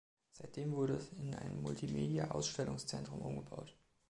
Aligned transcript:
Seitdem 0.31 0.71
wurde 0.71 0.93
es 0.95 1.09
in 1.13 1.35
ein 1.35 1.61
Multimedia-Ausstellungszentrum 1.61 3.21
umgebaut. 3.21 3.75